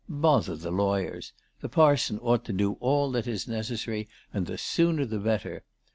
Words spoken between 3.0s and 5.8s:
that is necessary, and the sooner the better.